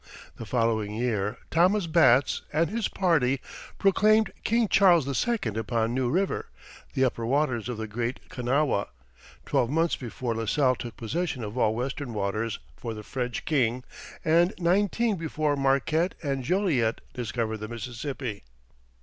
[0.37, 3.39] The following year Thomas Batts and his party
[3.77, 6.49] proclaimed King Charles II upon New River,
[6.95, 8.87] the upper waters of the Great Kanawha
[9.45, 13.83] twelve months before La Salle took possession of all Western waters for the French king,
[14.25, 18.41] and nineteen before Marquette and Joliet discovered the Mississippi.